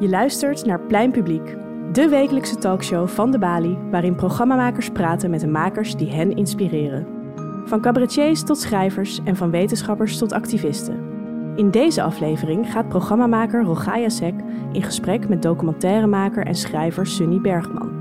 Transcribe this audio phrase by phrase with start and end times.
[0.00, 1.56] Je luistert naar Plein Publiek,
[1.92, 7.06] de wekelijkse talkshow van de Bali, waarin programmamakers praten met de makers die hen inspireren.
[7.64, 11.04] Van cabaretiers tot schrijvers en van wetenschappers tot activisten.
[11.56, 14.34] In deze aflevering gaat programmamaker Rogaya Sek
[14.72, 17.92] in gesprek met documentairemaker en schrijver Sunny Bergman.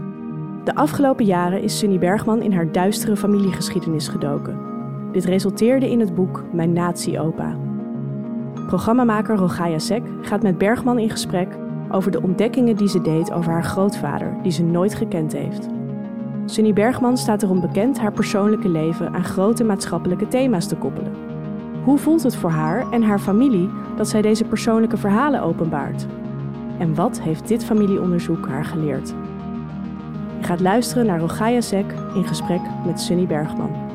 [0.63, 4.59] De afgelopen jaren is Sunny Bergman in haar duistere familiegeschiedenis gedoken.
[5.11, 7.57] Dit resulteerde in het boek Mijn Nazi-opa.
[8.67, 13.51] Programmamaker Rogaya Sek gaat met Bergman in gesprek over de ontdekkingen die ze deed over
[13.51, 15.67] haar grootvader, die ze nooit gekend heeft.
[16.45, 21.13] Sunny Bergman staat erom bekend haar persoonlijke leven aan grote maatschappelijke thema's te koppelen.
[21.83, 26.05] Hoe voelt het voor haar en haar familie dat zij deze persoonlijke verhalen openbaart?
[26.77, 29.13] En wat heeft dit familieonderzoek haar geleerd?
[30.39, 33.88] Je gaat luisteren naar Rogaya Sek in gesprek met Sunny Bergman.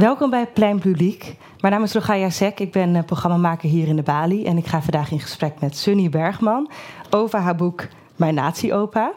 [0.00, 1.36] Welkom bij Plein Publiek.
[1.60, 4.44] Mijn naam is Rogaya Sek, ik ben uh, programmamaker hier in de Bali.
[4.44, 6.70] En ik ga vandaag in gesprek met Sunny Bergman
[7.10, 9.12] over haar boek Mijn Nazi-opa.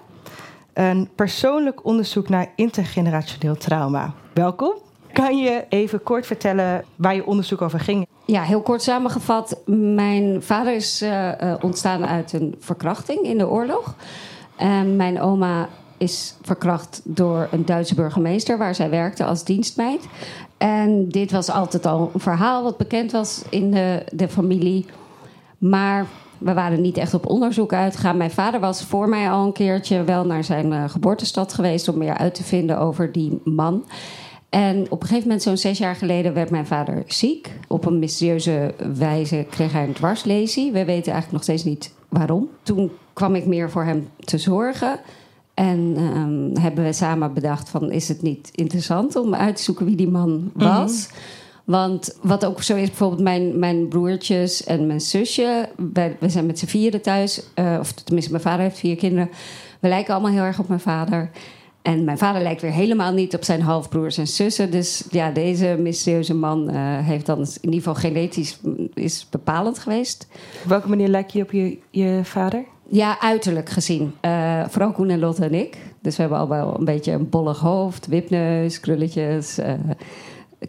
[0.73, 4.13] Een persoonlijk onderzoek naar intergenerationeel trauma.
[4.33, 4.73] Welkom.
[5.13, 8.07] Kan je even kort vertellen waar je onderzoek over ging?
[8.25, 9.61] Ja, heel kort samengevat.
[9.95, 13.95] Mijn vader is uh, uh, ontstaan uit een verkrachting in de oorlog.
[14.55, 15.69] En mijn oma
[16.03, 20.07] is verkracht door een Duitse burgemeester waar zij werkte als dienstmeid.
[20.57, 24.85] En dit was altijd al een verhaal wat bekend was in de, de familie.
[25.57, 26.05] Maar
[26.37, 28.17] we waren niet echt op onderzoek uitgegaan.
[28.17, 31.97] Mijn vader was voor mij al een keertje wel naar zijn uh, geboortestad geweest om
[31.97, 33.85] meer uit te vinden over die man.
[34.49, 37.51] En op een gegeven moment, zo'n zes jaar geleden, werd mijn vader ziek.
[37.67, 40.71] Op een mysterieuze wijze kreeg hij een dwarslesie.
[40.71, 42.49] We weten eigenlijk nog steeds niet waarom.
[42.63, 44.99] Toen kwam ik meer voor hem te zorgen.
[45.53, 47.91] En um, hebben we samen bedacht van...
[47.91, 51.07] is het niet interessant om uit te zoeken wie die man was?
[51.07, 51.41] Mm -hmm.
[51.63, 55.69] Want wat ook zo is, bijvoorbeeld mijn, mijn broertjes en mijn zusje...
[55.93, 57.43] Wij, we zijn met z'n vieren thuis.
[57.55, 59.29] Uh, of tenminste, mijn vader heeft vier kinderen.
[59.79, 61.29] We lijken allemaal heel erg op mijn vader.
[61.81, 64.71] En mijn vader lijkt weer helemaal niet op zijn halfbroers en zussen.
[64.71, 68.59] Dus ja, deze mysterieuze man uh, heeft dan in ieder geval genetisch
[68.93, 70.27] is bepalend geweest.
[70.63, 72.63] Op welke manier lijkt je op je, je vader?
[72.93, 74.15] Ja, uiterlijk gezien.
[74.21, 75.77] Uh, vooral Koen en Lotte en ik.
[76.01, 79.71] Dus we hebben al wel een beetje een bollig hoofd, wipneus, krulletjes, uh,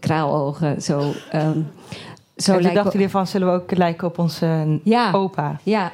[0.00, 0.82] kraalogen.
[0.82, 1.00] Zo,
[1.34, 1.66] um,
[2.36, 5.60] zo en dachten jullie van, zullen we ook lijken op onze ja, opa?
[5.62, 5.92] Ja,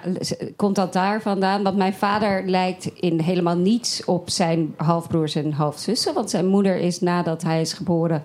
[0.56, 1.62] komt dat daar vandaan?
[1.62, 6.14] Want mijn vader lijkt in helemaal niets op zijn halfbroers en halfzussen.
[6.14, 8.22] Want zijn moeder is nadat hij is geboren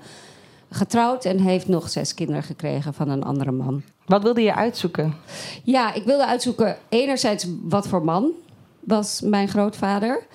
[0.69, 3.83] getrouwd en heeft nog zes kinderen gekregen van een andere man.
[4.05, 5.13] Wat wilde je uitzoeken?
[5.63, 8.31] Ja, ik wilde uitzoeken enerzijds wat voor man
[8.79, 10.25] was mijn grootvader.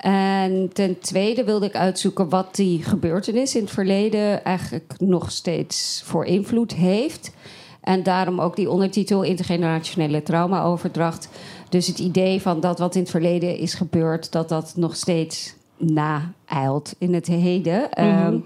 [0.00, 6.02] En ten tweede wilde ik uitzoeken wat die gebeurtenis in het verleden eigenlijk nog steeds
[6.04, 7.32] voor invloed heeft.
[7.80, 11.28] En daarom ook die ondertitel Intergenerationele Traumaoverdracht.
[11.68, 15.54] Dus het idee van dat wat in het verleden is gebeurd, dat dat nog steeds
[15.76, 17.88] naeilt in het heden.
[17.94, 18.26] Mm -hmm.
[18.26, 18.44] um,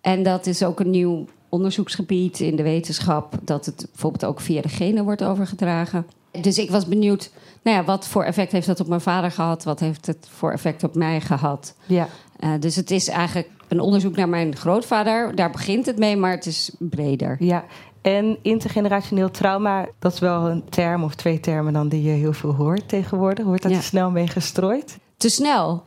[0.00, 4.62] en dat is ook een nieuw onderzoeksgebied in de wetenschap, dat het bijvoorbeeld ook via
[4.62, 6.06] de genen wordt overgedragen.
[6.40, 7.30] Dus ik was benieuwd,
[7.62, 9.64] nou ja, wat voor effect heeft dat op mijn vader gehad?
[9.64, 11.74] Wat heeft het voor effect op mij gehad?
[11.86, 12.08] Ja.
[12.40, 15.34] Uh, dus het is eigenlijk een onderzoek naar mijn grootvader.
[15.34, 17.36] Daar begint het mee, maar het is breder.
[17.38, 17.64] Ja.
[18.00, 22.32] En intergenerationeel trauma, dat is wel een term of twee termen dan die je heel
[22.32, 23.44] veel hoort tegenwoordig.
[23.44, 23.78] Wordt dat ja.
[23.78, 24.98] te snel mee gestrooid?
[25.16, 25.82] Te snel?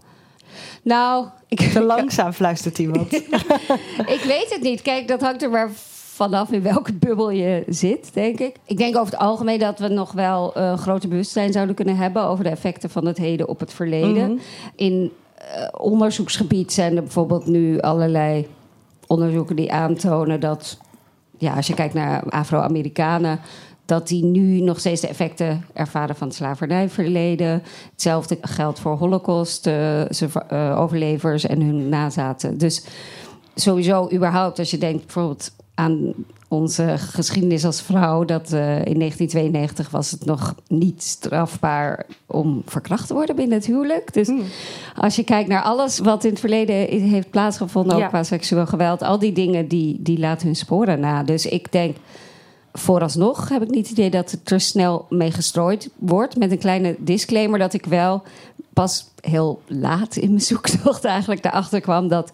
[0.84, 3.14] Nou, ik, te langzaam fluistert iemand.
[4.18, 4.82] ik weet het niet.
[4.82, 5.70] Kijk, dat hangt er maar
[6.14, 8.56] vanaf in welke bubbel je zit, denk ik.
[8.66, 12.24] Ik denk over het algemeen dat we nog wel uh, groter bewustzijn zouden kunnen hebben
[12.24, 14.10] over de effecten van het heden op het verleden.
[14.10, 14.40] Mm -hmm.
[14.76, 18.48] In uh, onderzoeksgebied zijn er bijvoorbeeld nu allerlei
[19.08, 20.78] onderzoeken die aantonen dat,
[21.38, 23.40] ja, als je kijkt naar Afro-Amerikanen,
[23.94, 27.64] dat die nu nog steeds de effecten ervaren van het slavernijverleden.
[27.92, 32.58] Hetzelfde geldt voor Holocaust, uh, uh, overlevers en hun nazaten.
[32.58, 32.84] Dus
[33.56, 36.14] sowieso, überhaupt, als je denkt bijvoorbeeld aan
[36.48, 43.08] onze geschiedenis als vrouw, dat uh, in 1992 was het nog niet strafbaar om verkracht
[43.08, 44.14] te worden binnen het huwelijk.
[44.14, 44.44] Dus hmm.
[44.96, 46.76] als je kijkt naar alles wat in het verleden
[47.10, 51.24] heeft plaatsgevonden, ook qua seksueel geweld, al die dingen die, die laten hun sporen na.
[51.24, 51.96] Dus ik denk
[52.74, 56.38] vooralsnog heb ik niet het idee dat het er snel mee gestrooid wordt.
[56.38, 58.24] Met een kleine disclaimer dat ik wel
[58.74, 62.32] pas heel laat in mijn zoektocht eigenlijk erachter kwam dat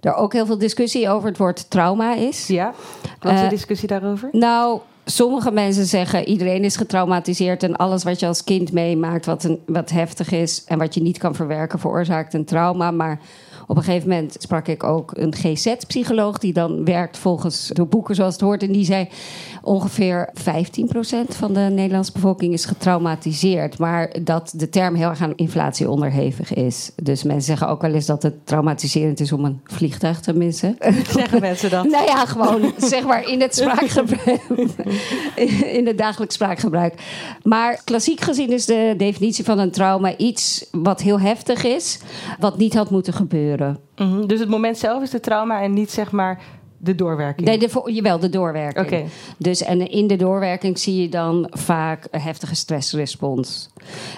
[0.00, 2.46] er ook heel veel discussie over het woord trauma is.
[2.46, 2.74] Ja,
[3.20, 4.28] wat is de uh, discussie daarover?
[4.32, 9.44] Nou, sommige mensen zeggen iedereen is getraumatiseerd en alles wat je als kind meemaakt, wat,
[9.44, 12.90] een, wat heftig is en wat je niet kan verwerken, veroorzaakt een trauma.
[12.90, 13.20] Maar
[13.72, 18.14] op een gegeven moment sprak ik ook een GZ-psycholoog die dan werkt volgens de boeken
[18.14, 18.62] zoals het hoort.
[18.62, 19.08] En die zei
[19.62, 20.34] ongeveer 15%
[21.28, 23.78] van de Nederlandse bevolking is getraumatiseerd.
[23.78, 26.90] Maar dat de term heel erg aan inflatie onderhevig is.
[27.02, 30.76] Dus mensen zeggen ook wel eens dat het traumatiserend is om een vliegtuig te missen.
[31.18, 31.84] Zeggen mensen dat?
[31.84, 34.40] nou ja, gewoon zeg maar in het spraakgebruik.
[35.78, 36.94] in het dagelijks spraakgebruik.
[37.42, 41.98] Maar klassiek gezien is de definitie van een trauma iets wat heel heftig is,
[42.38, 43.60] wat niet had moeten gebeuren.
[43.96, 46.40] Mhm, Dus het moment zelf is de trauma en niet zeg maar
[46.78, 47.48] de doorwerking.
[47.48, 48.86] Nee, de, jawel, de doorwerking.
[48.86, 49.04] Oké.
[49.38, 53.70] Dus en in de doorwerking zie je dan vaak een heftige stressrespons.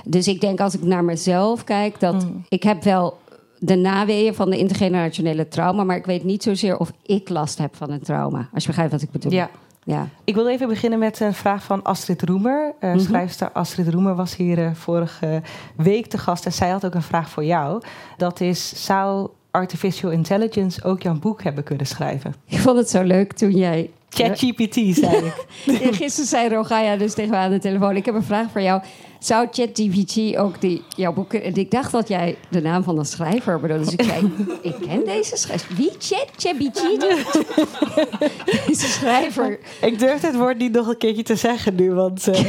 [0.04, 2.44] Dus ik denk als ik naar mezelf kijk, dat Hmm.
[2.48, 3.16] ik heb wel
[3.58, 7.76] de naweeën van de intergenerationele trauma, maar ik weet niet zozeer of ik last heb
[7.76, 8.48] van een trauma.
[8.54, 9.32] Als je begrijpt wat ik bedoel.
[9.32, 9.50] Ja.
[9.84, 10.08] Ja.
[10.24, 12.72] Ik wil even beginnen met een vraag van Astrid Roemer.
[12.80, 12.98] Eh, Mhm.
[13.00, 15.42] Schrijfster Astrid Roemer was hier eh, vorige
[15.76, 17.82] week te gast en zij had ook een vraag voor jou.
[18.16, 22.34] Dat is, zou artificial intelligence ook jouw boek hebben kunnen schrijven?
[22.46, 25.46] Ik vond het zo leuk toen jij ChatGPT, zei ik.
[25.82, 27.96] Ja, Gisteren zei Rogaya dus tegen me aan de telefoon...
[27.96, 28.82] ik heb een vraag voor jou.
[29.18, 31.42] Zou ChatGPT ook die, jouw boeken...
[31.42, 33.84] En ik dacht dat jij de naam van de schrijver bedoelde.
[33.84, 34.32] Dus ik zei,
[34.62, 35.76] ik ken deze schrijver.
[35.76, 35.90] Wie?
[35.98, 36.82] ChatGPT?
[38.66, 39.58] deze schrijver.
[39.80, 42.48] Ik durf het woord niet nog een keertje te zeggen nu, want eh,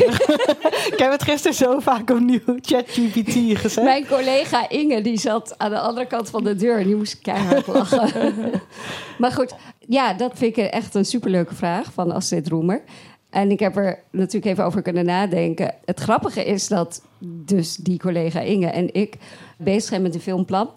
[0.91, 3.83] ik heb het gisteren zo vaak opnieuw ChatGPT gezegd.
[3.83, 6.77] Mijn collega Inge, die zat aan de andere kant van de deur...
[6.77, 8.33] en die moest keihard lachen.
[9.17, 9.55] maar goed,
[9.87, 12.83] ja, dat vind ik echt een superleuke vraag van Astrid Roemer.
[13.29, 15.73] En ik heb er natuurlijk even over kunnen nadenken.
[15.85, 19.17] Het grappige is dat dus die collega Inge en ik
[19.57, 20.69] bezig zijn met een filmplan.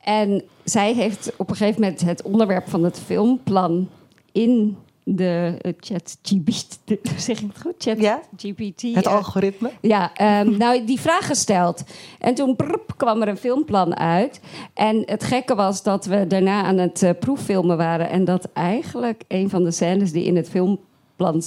[0.00, 3.88] En zij heeft op een gegeven moment het onderwerp van het filmplan
[4.32, 4.76] in
[5.16, 6.78] de eh, chat GPT,
[7.26, 7.74] zeg ik het goed?
[7.78, 8.20] Chat Ja?
[8.36, 8.82] GPT.
[8.82, 9.70] Het eh, algoritme.
[9.80, 11.82] ja, ehm, nou, die vraag gesteld.
[12.18, 12.56] En toen
[12.96, 14.40] kwam er een filmplan uit.
[14.74, 18.10] En het gekke was dat we daarna aan het eh, proeffilmen waren.
[18.10, 21.42] En dat eigenlijk een van de scènes die in het filmplan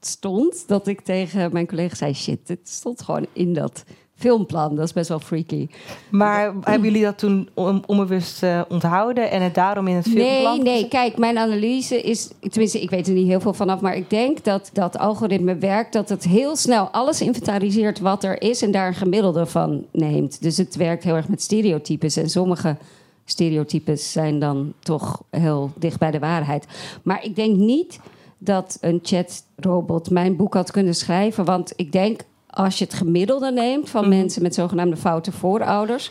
[0.00, 0.68] stond...
[0.68, 2.14] dat ik tegen mijn collega zei...
[2.14, 3.84] shit, dit stond gewoon in dat
[4.18, 4.74] filmplan.
[4.76, 5.68] Dat is best wel freaky.
[6.10, 10.62] Maar hebben jullie dat toen on- onbewust eh, onthouden en het daarom in het filmplan?
[10.62, 12.30] Nee, nee, kijk, mijn analyse is...
[12.40, 13.80] Tenminste, ik weet er niet heel veel vanaf...
[13.80, 15.92] maar ik denk dat dat algoritme werkt...
[15.92, 18.62] dat het heel snel alles inventariseert wat er is...
[18.62, 20.42] en daar een gemiddelde van neemt.
[20.42, 22.16] Dus het werkt heel erg met stereotypes.
[22.16, 22.76] En sommige
[23.24, 26.66] stereotypes zijn dan toch heel dicht bij de waarheid.
[27.02, 28.00] Maar ik denk niet
[28.38, 31.44] dat een chatrobot mijn boek had kunnen schrijven...
[31.44, 33.90] want ik denk, als je het gemiddelde neemt...
[33.90, 36.10] van mensen met zogenaamde foute voorouders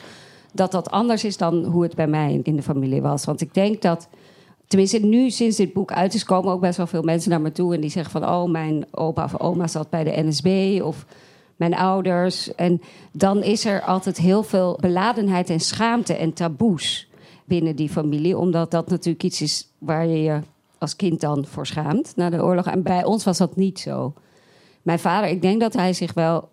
[0.57, 3.25] dat dat anders is dan hoe het bij mij in de familie was.
[3.25, 4.07] Want ik denk dat,
[4.67, 7.51] tenminste nu sinds dit boek uit is, komen ook best wel veel mensen naar me
[7.51, 11.05] toe en die zeggen van, oh, mijn opa of oma zat bij de NSB of
[11.55, 12.55] mijn ouders.
[12.55, 12.81] En
[13.11, 17.09] dan is er altijd heel veel beladenheid en schaamte en taboes
[17.45, 20.39] binnen die familie, omdat dat natuurlijk iets is waar je je
[20.77, 22.65] als kind dan voor schaamt na de oorlog.
[22.65, 24.13] En bij ons was dat niet zo.
[24.87, 26.49] Mijn vader, ik denk dat hij zich wel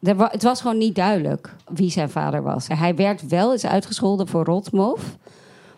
[0.00, 2.66] het was gewoon niet duidelijk wie zijn vader was.
[2.68, 5.16] Hij werd wel eens uitgescholden voor rotmof.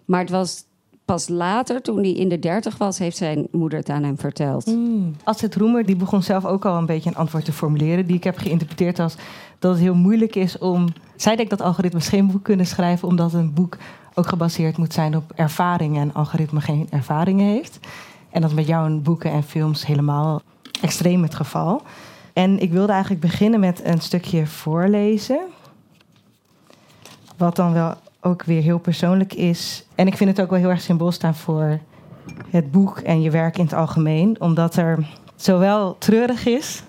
[0.05, 0.65] Maar het was
[1.05, 4.65] pas later, toen hij in de dertig was, heeft zijn moeder het aan hem verteld.
[4.65, 5.17] Hmm.
[5.25, 8.07] Astrid Roemer die begon zelf ook al een beetje een antwoord te formuleren...
[8.07, 9.17] die ik heb geïnterpreteerd als
[9.59, 10.89] dat het heel moeilijk is om...
[11.17, 13.09] Zij denkt dat algoritmes geen boek kunnen schrijven...
[13.09, 13.77] omdat een boek
[14.15, 16.01] ook gebaseerd moet zijn op ervaringen...
[16.03, 17.79] en algoritme geen ervaringen heeft.
[18.31, 20.43] En dat met jou in boeken en films helemaal
[20.81, 21.83] extreem het geval.
[22.33, 25.41] En ik wilde eigenlijk beginnen met een stukje voorlezen...
[27.37, 29.87] wat dan wel ook weer heel persoonlijk is.
[29.95, 31.79] En ik vind het ook wel heel erg symbool staan voor
[32.51, 34.41] het boek en je werk in het algemeen.
[34.41, 35.07] Omdat er
[35.37, 36.83] zowel treurig is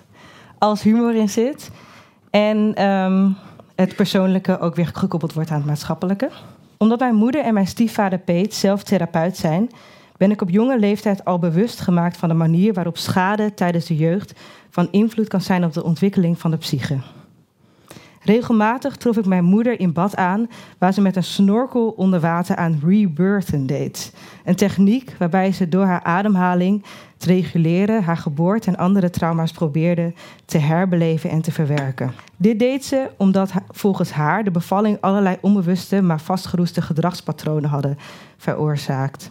[0.58, 1.70] als humor in zit.
[2.30, 3.30] En ehm,
[3.74, 6.30] het persoonlijke ook weer gekoppeld wordt aan het maatschappelijke.
[6.76, 9.70] Omdat mijn moeder en mijn stiefvader Peet zelf therapeut zijn...
[10.20, 13.96] ben ik op jonge leeftijd al bewust gemaakt van de manier waarop schade tijdens de
[13.96, 14.40] jeugd...
[14.70, 16.98] van invloed kan zijn op de ontwikkeling van de psyche.
[18.22, 20.48] Regelmatig trof ik mijn moeder in bad aan,
[20.78, 24.14] waar ze met een snorkel onder water aan rebirthen deed.
[24.44, 26.84] Een techniek waarbij ze door haar ademhaling
[27.16, 30.12] te reguleren haar geboorte en andere trauma's probeerde
[30.44, 32.12] te herbeleven en te verwerken.
[32.36, 37.98] Dit deed ze omdat volgens haar de bevalling allerlei onbewuste maar vastgeroeste gedragspatronen hadden
[38.36, 39.30] veroorzaakt.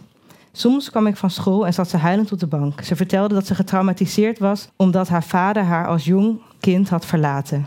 [0.52, 2.80] Soms kwam ik van school en zat ze huilend op de bank.
[2.80, 7.66] Ze vertelde dat ze getraumatiseerd was omdat haar vader haar als jong kind had verlaten.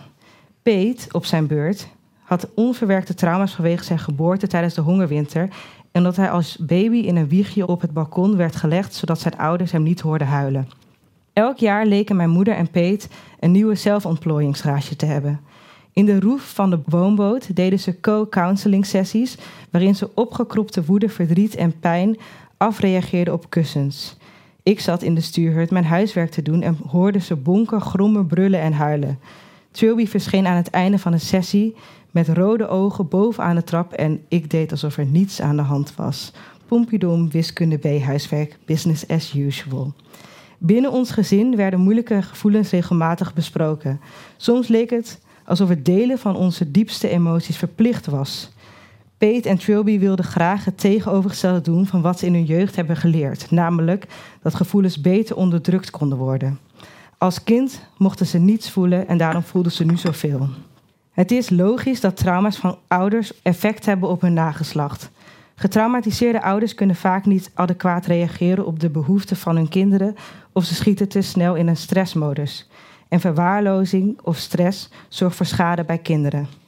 [0.64, 1.88] Peet, op zijn beurt,
[2.24, 5.50] had onverwerkte trauma's vanwege zijn geboorte tijdens de hongerwinter.
[5.92, 9.38] En dat hij als baby in een wiegje op het balkon werd gelegd, zodat zijn
[9.38, 10.70] ouders hem niet hoorden huilen.
[11.34, 13.10] Elk jaar leken mijn moeder en Peet
[13.40, 15.40] een nieuwe zelfontplooiingsraadje te hebben.
[15.94, 19.38] In de roef van de woonboot deden ze co-counseling sessies
[19.72, 22.18] waarin ze opgekropte woede, verdriet en pijn
[22.58, 24.18] afreageerden op kussens.
[24.64, 28.60] Ik zat in de stuurhut mijn huiswerk te doen en hoorde ze bonken, grommen, brullen
[28.60, 29.20] en huilen.
[29.72, 31.76] Trilby verscheen aan het einde van de sessie
[32.12, 35.96] met rode ogen bovenaan de trap en ik deed alsof er niets aan de hand
[35.96, 36.34] was.
[36.66, 39.94] Pompidom, wiskunde B, huiswerk, business as usual.
[40.58, 44.00] Binnen ons gezin werden moeilijke gevoelens regelmatig besproken.
[44.38, 48.52] Soms leek het alsof het delen van onze diepste emoties verplicht was.
[49.24, 52.98] Pete en Trilby wilden graag het tegenovergestelde doen van wat ze in hun jeugd hebben
[52.98, 54.08] geleerd, namelijk
[54.42, 56.60] dat gevoelens beter onderdrukt konden worden.
[57.18, 60.48] Als kind mochten ze niets voelen en daarom voelden ze nu zoveel.
[61.12, 65.10] Het is logisch dat trauma's van ouders effect hebben op hun nageslacht.
[65.56, 70.16] Getraumatiseerde ouders kunnen vaak niet adequaat reageren op de behoeften van hun kinderen
[70.52, 72.70] of ze schieten te snel in een stressmodus.
[73.08, 76.63] En verwaarlozing of stress zorgt voor schade bij kinderen.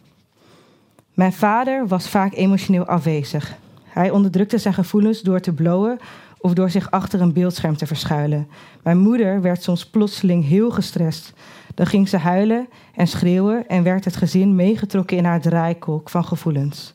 [1.16, 3.56] Mijn vader was vaak emotioneel afwezig.
[3.84, 6.00] Hij onderdrukte zijn gevoelens door te blowen
[6.38, 8.48] of door zich achter een beeldscherm te verschuilen.
[8.84, 11.34] Mijn moeder werd soms plotseling heel gestrest.
[11.76, 16.26] Dan ging ze huilen en schreeuwen en werd het gezin meegetrokken in haar draaikolk van
[16.26, 16.94] gevoelens.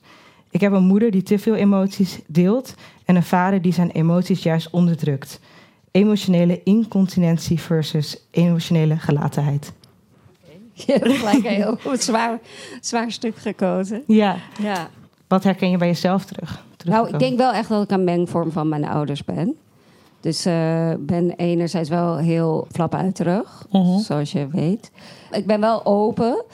[0.51, 2.75] Ik heb een moeder die te veel emoties deelt
[3.05, 5.41] en een vader die zijn emoties juist onderdrukt.
[5.91, 9.73] Emotionele incontinentie versus emotionele gelatenheid.
[10.87, 12.39] Je hebt gelijk een heel zwaar,
[12.81, 14.03] zwaar stuk gekozen.
[14.07, 14.37] Ja.
[14.63, 14.89] Ja.
[15.29, 16.65] Wat herken je bij jezelf terug?
[16.85, 19.57] Nou, ik denk wel echt dat ik een mengvorm van mijn ouders ben.
[20.21, 23.99] Dus ik ben enerzijds wel heel flapuiterig, Mhm.
[23.99, 24.91] zoals je weet.
[25.31, 26.45] Ik ben wel open,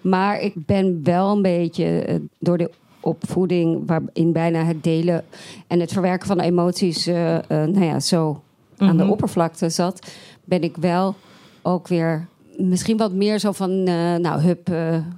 [0.00, 2.70] maar ik ben wel een beetje eh, door de
[3.00, 3.82] opvoeding...
[3.86, 5.24] waarin bijna het delen
[5.66, 7.06] en het verwerken van emoties...
[7.06, 8.40] eh, eh, nou ja, zo
[8.76, 9.12] aan de Mhm.
[9.12, 10.06] oppervlakte zat...
[10.44, 11.14] ben ik wel
[11.62, 13.70] ook weer misschien wat meer zo van...
[13.70, 14.70] eh, nou, hup,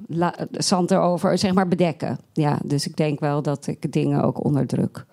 [0.06, 2.18] la- zand erover, zeg maar bedekken.
[2.32, 5.04] Ja, dus ik denk wel dat ik dingen ook onderdruk.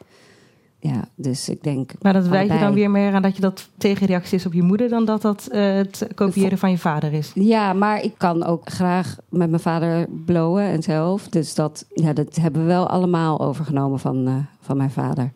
[0.79, 1.91] Ja, dus ik denk...
[2.01, 4.61] Maar dat wijt je dan weer meer aan dat je dat tegenreactie is op je
[4.61, 4.89] moeder...
[4.89, 7.31] dan dat dat eh, het kopiëren van je vader is.
[7.33, 11.27] Ja, maar ik kan ook graag met mijn vader blowen en zelf.
[11.27, 15.31] Dus dat, ja, dat hebben we wel allemaal overgenomen van, van mijn vader.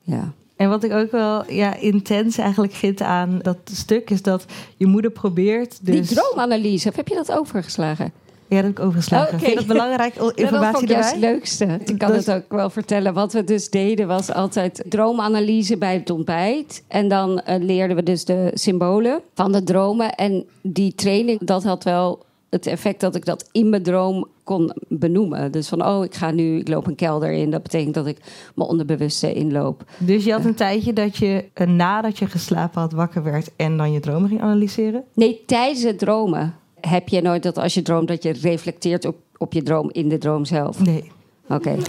[0.00, 0.32] Ja.
[0.58, 4.10] En wat ik ook wel ja, intens eigenlijk vind aan dat stuk...
[4.10, 4.44] is dat
[4.76, 6.08] je moeder probeert dus...
[6.08, 8.12] Die droomanalyse, heb je dat overgeslagen?
[8.48, 9.34] Ja, dat heb ik overgeslagen.
[9.34, 9.44] Oké.
[9.44, 11.78] Vind dat belangrijk, Ja, dat informatie vond ik juist het leukste.
[11.84, 13.14] Ik kan het ook wel vertellen.
[13.14, 16.84] Wat we dus deden was altijd droomanalyse bij het ontbijt.
[16.88, 20.14] En dan eh, leerden we dus de symbolen van de dromen.
[20.14, 24.72] En die training, dat had wel het effect dat ik dat in mijn droom kon
[24.88, 25.52] benoemen.
[25.52, 27.50] Dus van, oh, ik ga nu, ik loop een kelder in.
[27.50, 28.18] Dat betekent dat ik
[28.54, 29.84] mijn onderbewuste inloop.
[29.98, 33.50] Dus je had een tijdje dat je eh, nadat je geslapen had wakker werd...
[33.56, 35.04] en dan je dromen ging analyseren?
[35.14, 38.08] Nee, tijdens het dromen heb je nooit dat als je droomt...
[38.08, 40.84] dat je reflecteert op, op je droom in de droom zelf.
[40.84, 41.10] Nee.
[41.48, 41.76] Oké.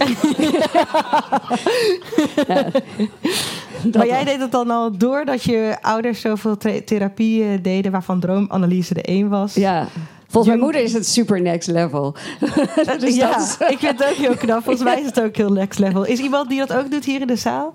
[3.96, 7.92] maar jij deed het dan al doordat je ouders zoveel the- therapie eh, deden...
[7.92, 9.54] waarvan droomanalyse de één was?
[9.54, 9.86] Ja.
[10.30, 12.14] Volgens mijn moeder is het super next level.
[12.98, 14.62] dus ja, dat is- ik vind het ook heel knap.
[14.62, 16.04] Volgens mij is het ook heel next level.
[16.04, 17.74] Is iemand die dat ook doet hier in de zaal?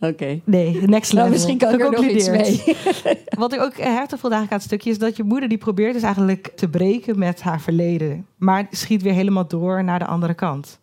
[0.00, 0.40] Oké.
[0.44, 1.18] Nee, next level.
[1.18, 2.62] Nou, misschien kan ik er nog iets mee.
[3.38, 4.90] Wat ik ook hertig eigenlijk aan het stukje...
[4.90, 8.26] is dat je moeder die probeert dus eigenlijk te breken met haar verleden.
[8.36, 10.78] Maar schiet weer helemaal door naar de andere kant.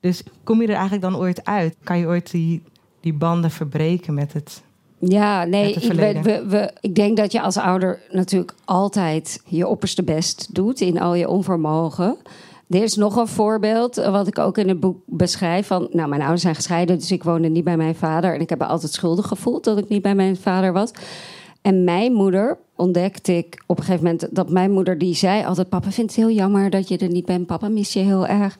[0.00, 1.76] Dus kom je er eigenlijk dan ooit uit?
[1.84, 2.62] Kan je ooit die,
[3.00, 4.62] die banden verbreken met het...
[5.08, 6.22] Ja, nee, ik, we, verleden.
[6.22, 11.00] we, we- ik denk dat je als ouder natuurlijk altijd je opperste best doet in
[11.00, 12.16] al je onvermogen.
[12.68, 15.66] Er is nog een voorbeeld, eh, wat ik ook in het boek beschrijf.
[15.66, 18.34] Van, nou, mijn ouders zijn gescheiden, dus ik woonde niet bij mijn vader.
[18.34, 20.90] En ik heb me altijd schuldig gevoeld dat ik niet bij mijn vader was.
[21.62, 25.68] En mijn moeder ontdekte ik op een gegeven moment dat mijn moeder die zei altijd:
[25.68, 27.46] Papa vindt het heel jammer dat je er niet bent.
[27.46, 28.58] Papa mis je heel erg.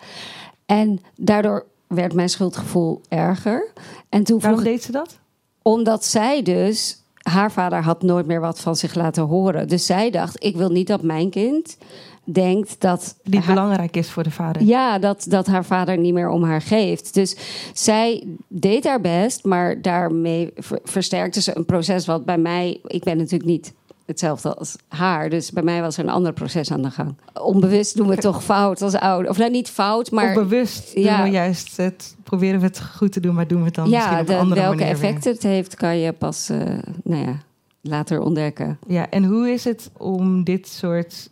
[0.67, 3.73] En daardoor werd mijn schuldgevoel erger.
[4.09, 5.19] En toen vroeg Waarom deed ze dat?
[5.65, 9.69] Omdat zij dus, haar vader had nooit meer wat van zich laten horen.
[9.69, 11.77] Dus zij dacht, ik wil niet dat mijn kind
[12.25, 13.17] denkt dat...
[13.23, 14.63] Die haar- belangrijk is voor de vader.
[14.63, 17.15] ja, dat, dat haar vader niet meer om haar geeft.
[17.15, 17.37] Dus
[17.75, 22.81] zij deed haar best, maar daarmee ver- versterkte ze een proces wat bij mij...
[22.87, 23.73] Ik ben natuurlijk niet
[24.07, 27.15] hetzelfde als haar, dus bij mij was er een ander proces aan de gang.
[27.41, 29.31] Onbewust doen we toch fout als ouder.
[29.31, 30.29] Of nou, niet fout, maar...
[30.29, 31.17] of bewust ja.
[31.17, 33.91] doen we juist het, proberen we het goed te doen, maar doen we het dan
[33.91, 35.05] misschien ja, op de- een andere welke manier weer.
[35.05, 36.59] effecten het heeft, kan je pas eh,
[37.05, 37.39] nou ja,
[37.81, 38.79] later ontdekken.
[38.87, 41.31] Ja, en hoe is het om dit soort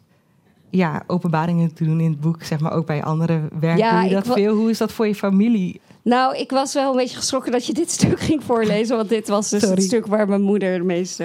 [0.70, 3.78] ja, openbaringen te doen in het boek, zeg maar ook bij andere werk?
[3.78, 4.54] Ja, doe je dat veel?
[4.54, 5.80] Hoe is dat voor je familie?
[6.02, 8.96] Nou, ik was wel een beetje geschrokken dat je dit stuk ging voorlezen.
[8.96, 9.74] Want dit was dus Sorry.
[9.74, 11.20] het stuk waar mijn moeder het meest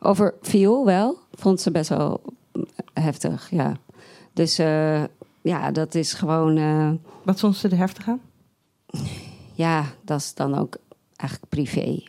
[0.00, 1.18] Over viool wel.
[1.32, 2.22] Vond ze best wel
[2.92, 3.76] heftig, ja.
[4.32, 5.02] Dus uh,
[5.40, 6.56] ja, dat is gewoon...
[6.56, 6.90] Uh,
[7.22, 8.20] Wat vond ze er heftig aan?
[9.52, 10.76] Ja, dat is dan ook
[11.16, 12.02] eigenlijk privé.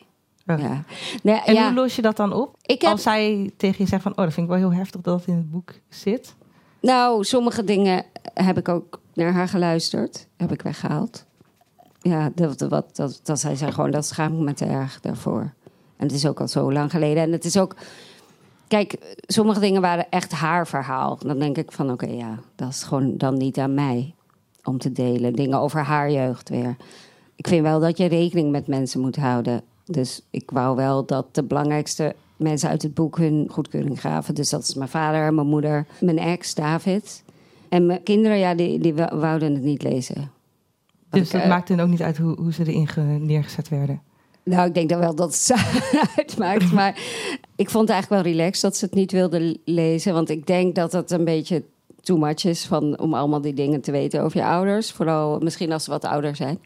[0.47, 0.59] Oh.
[0.59, 0.83] Ja.
[1.23, 1.65] Nee, en ja.
[1.65, 2.55] hoe los je dat dan op?
[2.61, 2.91] Ik heb...
[2.91, 4.11] Als zij tegen je zegt van...
[4.11, 6.35] oh, dat vind ik wel heel heftig dat het in het boek zit.
[6.79, 10.27] Nou, sommige dingen heb ik ook naar haar geluisterd.
[10.37, 11.25] Heb ik weggehaald.
[11.99, 13.91] Ja, dat, dat, dat, dat zei zij gewoon...
[13.91, 15.53] dat schaam ik me te erg daarvoor.
[16.01, 17.23] En het is ook al zo lang geleden.
[17.23, 17.75] En het is ook...
[18.67, 21.17] Kijk, sommige dingen waren echt haar verhaal.
[21.17, 24.13] Dan denk ik van, oké, ja, dat is gewoon dan niet aan mij
[24.63, 25.33] om te delen.
[25.33, 26.75] Dingen over haar jeugd weer.
[27.35, 29.61] Ik vind wel dat je rekening met mensen moet houden.
[29.85, 34.35] Dus ik wou wel dat de belangrijkste mensen uit het boek hun goedkeuring gaven.
[34.35, 37.23] Dus dat is mijn vader, mijn moeder, mijn ex, David.
[37.69, 40.31] En mijn kinderen, ja, die, die wouden het niet lezen.
[41.09, 44.01] Dus dat uh, maakt dan ook niet uit hoe, hoe ze erin neergezet werden?
[44.51, 46.71] Nou, ik denk dan wel dat het uitmaakt.
[46.71, 46.99] Maar
[47.55, 50.13] ik vond het eigenlijk wel relaxed dat ze het niet wilden lezen.
[50.13, 51.63] Want ik denk dat het een beetje
[52.01, 54.91] too much is van, om allemaal die dingen te weten over je ouders.
[54.91, 56.59] Vooral misschien als ze wat ouder zijn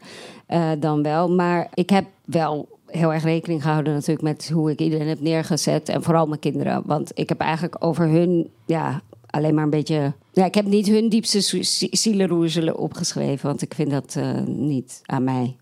[0.50, 1.30] uh, dan wel.
[1.30, 5.90] Maar ik heb wel heel erg rekening gehouden natuurlijk met hoe ik iedereen heb neergezet.
[5.90, 6.82] En vooral mijn kinderen.
[6.86, 10.14] Want ik heb eigenlijk over hun ja, alleen maar een beetje...
[10.32, 13.48] Ja, ik heb niet hun diepste zielenroezelen opgeschreven.
[13.48, 15.56] Want ik vind dat uh, niet aan mij.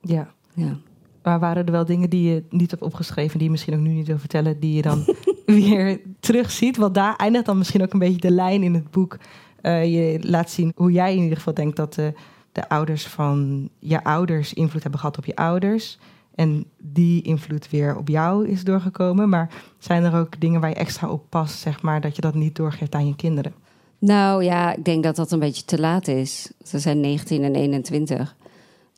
[0.00, 0.34] Ja.
[0.54, 0.78] ja.
[1.22, 3.92] Maar waren er wel dingen die je niet hebt opgeschreven, die je misschien ook nu
[3.92, 5.04] niet wil vertellen, die je dan
[5.46, 6.76] weer terugziet?
[6.76, 9.18] Want daar eindigt dan misschien ook een beetje de lijn in het boek.
[9.62, 12.12] Uh, je laat zien hoe jij in ieder geval denkt dat de,
[12.52, 15.98] de ouders van je ouders invloed hebben gehad op je ouders.
[16.34, 19.28] En die invloed weer op jou is doorgekomen.
[19.28, 22.34] Maar zijn er ook dingen waar je extra op past, zeg maar, dat je dat
[22.34, 23.52] niet doorgeeft aan je kinderen?
[23.98, 26.52] Nou ja, ik denk dat dat een beetje te laat is.
[26.64, 28.36] Ze zijn 19 en 21.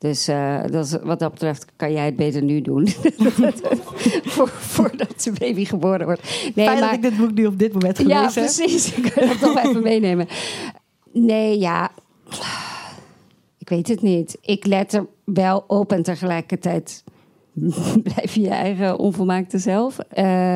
[0.04, 2.88] Dus uh, dat is, wat dat betreft kan jij het beter nu doen.
[4.74, 6.22] voordat de baby geboren wordt.
[6.54, 8.94] Nee, Fijn maar, dat ik dit boek nu op dit moment gelezen Ja, precies.
[8.94, 10.26] Ik kan het toch even meenemen.
[11.12, 11.90] Nee, ja.
[13.58, 14.38] Ik weet het niet.
[14.40, 17.04] Ik let er wel op en tegelijkertijd
[18.14, 19.98] blijf je je eigen onvolmaakte zelf.
[19.98, 20.04] Uh,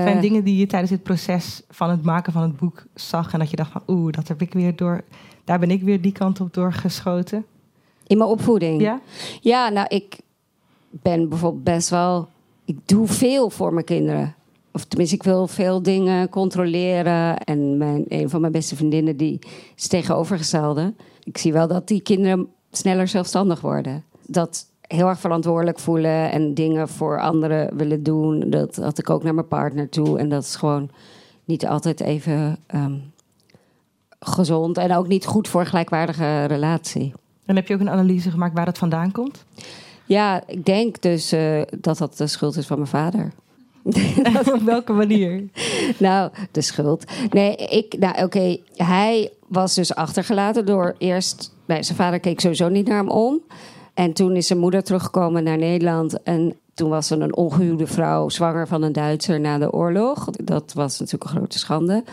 [0.03, 3.39] zijn dingen die je tijdens het proces van het maken van het boek zag en
[3.39, 5.05] dat je dacht van oeh, dat heb ik weer door.
[5.45, 7.45] Daar ben ik weer die kant op doorgeschoten.
[8.09, 8.81] In mijn opvoeding?
[8.81, 9.01] Ja.
[9.41, 10.19] Ja, nou, ik
[10.91, 12.29] ben bijvoorbeeld best wel...
[12.65, 14.35] Ik doe veel voor mijn kinderen.
[14.73, 17.39] Of tenminste, ik wil veel dingen controleren.
[17.39, 19.39] En mijn, een van mijn beste vriendinnen, die
[19.77, 20.95] is tegenovergestelde.
[21.23, 24.05] Ik zie wel dat die kinderen sneller zelfstandig worden.
[24.27, 28.51] Dat heel erg verantwoordelijk voelen en dingen voor anderen willen doen.
[28.51, 30.19] Dat had ik ook naar mijn partner toe.
[30.19, 30.91] En dat is gewoon
[31.45, 32.97] niet altijd even ehm,
[34.21, 34.79] gezond.
[34.79, 37.13] En ook niet goed voor een gelijkwaardige relatie.
[37.49, 39.45] En heb je ook een analyse gemaakt waar dat vandaan komt?
[40.05, 43.33] Ja, ik denk dus uh, dat dat de schuld is van mijn vader.
[44.55, 45.45] Op welke manier?
[45.99, 47.05] nou, de schuld.
[47.31, 51.55] Nee, ik, nou oké, hij was dus achtergelaten door eerst.
[51.65, 53.41] Nee, zijn vader keek sowieso niet naar hem om.
[53.95, 56.23] En toen is zijn moeder teruggekomen naar Nederland.
[56.23, 60.25] En toen was er een ongehuwde vrouw zwanger van een Duitser na de oorlog.
[60.31, 62.05] Dat was natuurlijk een grote schande.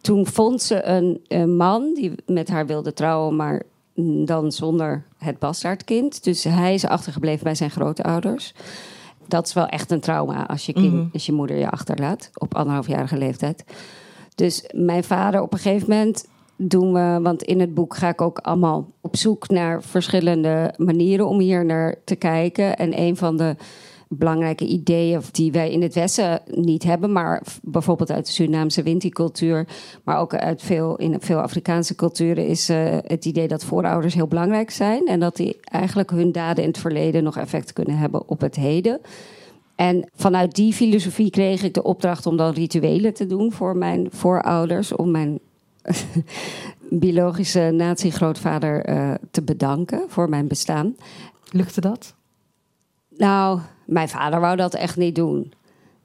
[0.00, 3.62] Toen vond ze een, een man die met haar wilde trouwen, maar
[4.24, 6.24] dan zonder het bastaardkind.
[6.24, 8.54] Dus hij is achtergebleven bij zijn grootouders.
[9.28, 11.06] Dat is wel echt een trauma als je, kind, mhm.
[11.12, 13.64] als je moeder je achterlaat op anderhalfjarige leeftijd.
[14.34, 16.26] Dus mijn vader op een gegeven moment
[16.56, 21.28] doen we, want in het boek ga ik ook allemaal op zoek naar verschillende manieren
[21.28, 22.76] om hier naar te kijken.
[22.76, 23.56] En een van de
[24.08, 29.66] belangrijke ideeën die wij in het Westen niet hebben, maar bijvoorbeeld uit de Surinaamse winticultuur,
[30.04, 34.26] maar ook uit veel, in veel Afrikaanse culturen, is uh, het idee dat voorouders heel
[34.26, 38.28] belangrijk zijn en dat die eigenlijk hun daden in het verleden nog effect kunnen hebben
[38.28, 39.00] op het heden.
[39.74, 44.06] En vanuit die filosofie kreeg ik de opdracht om dan rituelen te doen voor mijn
[44.10, 45.38] voorouders, om mijn
[46.90, 50.96] biologische natiegrootvader uh, te bedanken voor mijn bestaan.
[51.50, 52.14] Lukte dat?
[53.16, 55.52] Nou, mijn vader wou dat echt niet doen.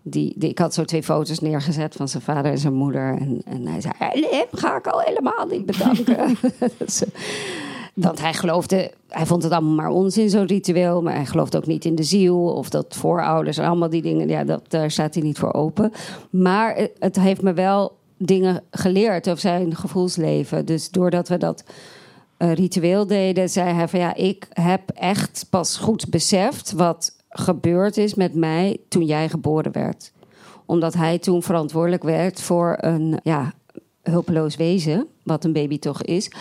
[0.02, 3.18] Die, ik had zo twee foto's neergezet van zijn vader en zijn moeder.
[3.20, 6.38] En, en hij zei: Nee, ga ik al helemaal niet bedanken.
[7.94, 11.02] Want hij geloofde, hij vond het allemaal maar onzin, zo'n ritueel.
[11.02, 14.28] Maar hij geloofde ook niet in de ziel of dat voorouders en allemaal die dingen.
[14.28, 15.92] Ja, dat, daar staat hij niet voor open.
[16.30, 20.66] Maar het heeft me wel dingen geleerd over zijn gevoelsleven.
[20.66, 21.64] Dus doordat we dat
[22.38, 27.98] uh, ritueel deden, zei hij van ja, ik heb echt pas goed beseft wat gebeurd
[27.98, 30.12] is met mij toen jij geboren werd.
[30.66, 33.54] Omdat hij toen verantwoordelijk werd voor een ja,
[34.04, 36.32] hulpeloos wezen, wat een baby toch is.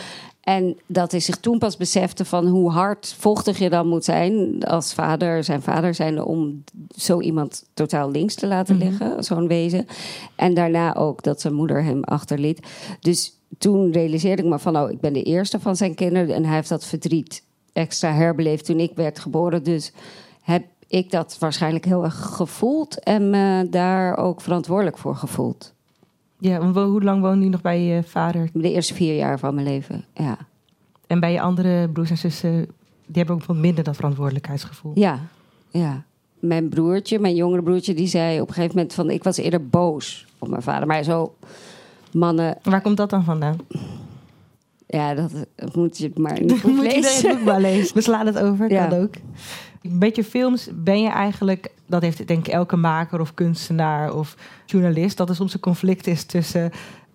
[0.41, 4.95] En dat hij zich toen pas besefte van hoe hardvochtig je dan moet zijn als
[4.95, 6.65] vader, zijn vader zijn, om
[6.97, 8.85] zo iemand totaal links te laten Mhm.
[8.85, 9.87] liggen, zo'n wezen.
[10.35, 12.67] En daarna ook dat zijn moeder hem achterliet.
[13.01, 16.45] Dus toen realiseerde ik me van, oh, ik ben de eerste van zijn kinderen en
[16.45, 19.63] hij heeft dat verdriet extra herbeleefd toen ik werd geboren.
[19.63, 19.93] Dus
[20.43, 25.73] heb ik dat waarschijnlijk heel erg gevoeld en me daar ook verantwoordelijk voor gevoeld.
[26.39, 28.51] Ja, hoe lang woonde je nog bij je vader?
[28.53, 30.37] De eerste vier jaar van mijn leven, ja.
[31.07, 32.59] En bij je andere broers en zussen,
[33.07, 34.93] die hebben ook wat minder dat verantwoordelijkheidsgevoel.
[34.95, 35.19] Ja,
[35.71, 36.05] ja.
[36.39, 39.11] Mijn broertje, mijn jongere broertje, die zei op een gegeven moment van...
[39.11, 40.87] ik was eerder boos op mijn vader.
[40.87, 41.35] Maar zo,
[42.13, 43.57] mannen, Waar komt dat dan vandaan?
[44.87, 45.33] ja, dat
[45.75, 47.29] moet je maar niet goed Moet iedereen lezen.
[47.29, 47.95] het boek maar lezen.
[47.95, 48.87] We slaan het over, Ja.
[48.87, 49.15] kan ook.
[49.91, 54.37] Met je films ben je eigenlijk, dat heeft denk ik elke maker of kunstenaar of
[54.67, 56.71] journalist, dat er soms een conflict is tussen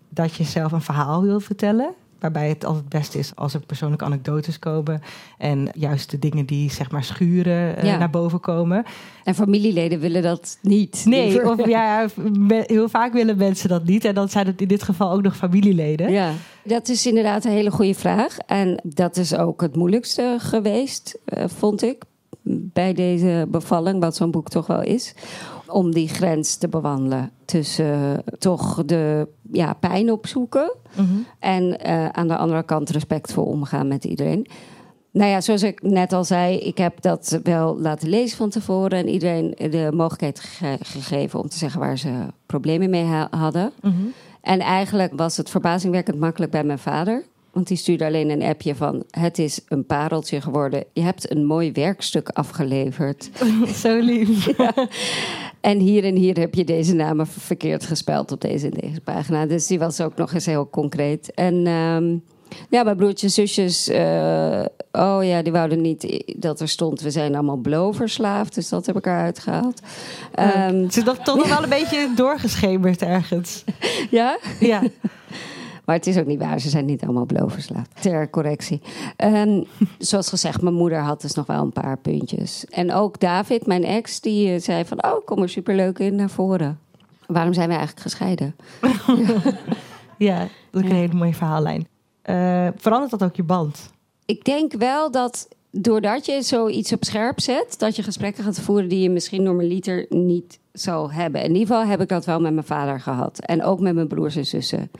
[0.09, 1.93] dat je zelf een verhaal wil vertellen.
[2.19, 5.01] Waarbij het altijd het beste is als er persoonlijke anekdotes komen.
[5.37, 7.97] En juist de dingen die zeg maar schuren eh, Ja.
[7.97, 8.83] naar boven komen.
[9.23, 11.01] En familieleden willen dat niet.
[11.05, 12.07] Nee, of ja,
[12.47, 14.05] heel vaak willen mensen dat niet.
[14.05, 16.11] En dan zijn het in dit geval ook nog familieleden.
[16.11, 16.31] Ja,
[16.63, 18.37] dat is inderdaad een hele goede vraag.
[18.37, 22.03] En dat is ook het moeilijkste geweest, eh, vond ik,
[22.45, 25.13] bij deze bevalling, wat zo'n boek toch wel is.
[25.67, 31.07] Om die grens te bewandelen tussen eh, toch de ja, pijn opzoeken Mhm.
[31.39, 34.47] en eh, aan de andere kant respectvol omgaan met iedereen.
[35.11, 38.97] Nou ja, zoals ik net al zei, ik heb dat wel laten lezen van tevoren
[38.99, 42.09] en iedereen de mogelijkheid ge- gegeven om te zeggen waar ze
[42.45, 43.71] problemen mee ha- hadden.
[43.81, 43.93] Mhm.
[44.41, 47.23] En eigenlijk was het verbazingwekkend makkelijk bij mijn vader.
[47.53, 49.03] Want die stuurde alleen een appje van...
[49.09, 50.83] het is een pareltje geworden.
[50.93, 53.29] Je hebt een mooi werkstuk afgeleverd.
[53.83, 54.47] Zo lief.
[55.61, 59.01] En hier en hier heb je deze namen ver- verkeerd gespeld op deze en deze
[59.01, 59.45] pagina.
[59.45, 61.31] Dus die was ook nog eens heel concreet.
[61.33, 62.17] En ehm,
[62.69, 63.87] ja, mijn broertjes en zusjes...
[63.87, 67.01] eh, oh ja, die wouden niet dat er stond...
[67.01, 68.55] we zijn allemaal blow-verslaafd.
[68.55, 69.81] Dus dat heb ik eruit gehaald.
[70.33, 73.63] Ehm, is toch toch nog wel een beetje doorgeschemerd ergens.
[74.09, 74.37] ja?
[74.59, 74.81] Ja.
[75.85, 78.01] Maar het is ook niet waar, ze zijn niet allemaal bloverslaafd.
[78.01, 78.81] Ter correctie.
[79.15, 79.63] Ehm,
[79.99, 82.65] zoals gezegd, mijn moeder had dus nog wel een paar puntjes.
[82.65, 85.03] En ook David, mijn ex, die eh, zei van...
[85.03, 86.79] oh, kom er superleuk in naar voren.
[87.27, 88.55] Waarom zijn we eigenlijk gescheiden?
[90.17, 91.87] Ja, dat is een hele mooie verhaallijn.
[92.21, 93.91] Eh, verandert dat ook je band?
[94.25, 97.75] Ik denk wel dat doordat je zoiets op scherp zet...
[97.77, 101.41] dat je gesprekken gaat voeren die je misschien normaliter niet zou hebben.
[101.41, 103.39] In ieder geval heb ik dat wel met mijn vader gehad.
[103.39, 104.91] En ook met mijn broers en zussen.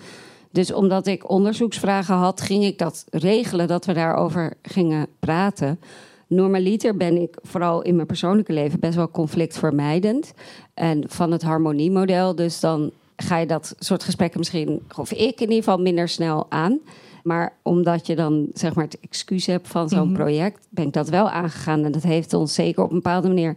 [0.53, 5.79] Dus omdat ik onderzoeksvragen had, ging ik dat regelen dat we daarover gingen praten.
[6.27, 10.33] Normaliter ben ik vooral in mijn persoonlijke leven best wel conflictvermijdend.
[10.73, 15.39] En van het harmoniemodel, dus dan ga je dat soort gesprekken misschien, of ik in
[15.39, 16.79] ieder geval, minder snel aan.
[17.23, 20.13] Maar omdat je dan zeg maar het excuus hebt van zo'n Mhm.
[20.13, 21.83] project, ben ik dat wel aangegaan.
[21.83, 23.55] En dat heeft ons zeker op een bepaalde manier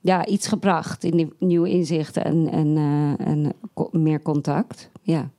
[0.00, 3.52] ja, iets gebracht in die nieuwe inzichten en, en, eh, en
[3.90, 4.90] meer contact.
[5.02, 5.30] Ja.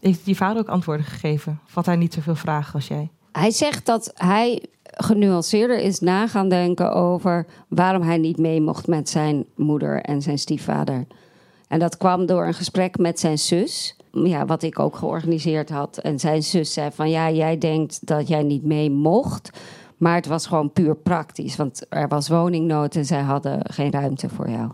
[0.00, 1.60] Heeft je vader ook antwoorden gegeven?
[1.72, 3.10] Had hij niet zoveel vragen als jij?
[3.32, 8.86] Hij zegt dat hij genuanceerder is na gaan denken over waarom hij niet mee mocht
[8.86, 11.06] met zijn moeder en zijn stiefvader.
[11.68, 15.98] En dat kwam door een gesprek met zijn zus, ja, wat ik ook georganiseerd had.
[15.98, 19.50] En zijn zus zei van ja, jij denkt dat jij niet mee mocht,
[19.96, 24.28] maar het was gewoon puur praktisch, want er was woningnood en zij hadden geen ruimte
[24.28, 24.70] voor jou.